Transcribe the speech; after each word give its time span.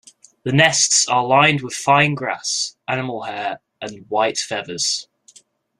The 0.41 0.51
nests 0.51 1.07
are 1.07 1.23
lined 1.23 1.61
with 1.61 1.75
fine 1.75 2.15
grass, 2.15 2.75
animal 2.87 3.21
hair 3.21 3.61
and 3.81 4.09
white 4.09 4.39
feathers. 4.39 5.07